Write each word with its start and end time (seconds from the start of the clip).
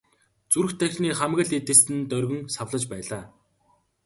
Зүрх 0.51 0.71
тархины 0.79 1.11
хамаг 1.19 1.39
л 1.47 1.51
эд 1.57 1.67
эс 1.73 1.81
нь 1.93 2.07
доргин 2.11 2.41
савлаж 2.55 2.83
байлаа. 2.91 3.23